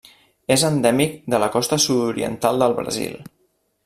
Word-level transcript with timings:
És 0.53 0.61
endèmic 0.69 1.13
de 1.33 1.41
la 1.43 1.49
costa 1.55 1.79
sud-oriental 1.83 2.59
del 2.65 2.75
Brasil. 2.81 3.15